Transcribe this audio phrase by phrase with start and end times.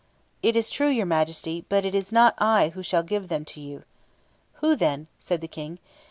[0.41, 3.61] "It is true, your Majesty; but it is not I who shall give them to
[3.61, 3.83] you."
[4.53, 5.77] "Who, then?" said the King.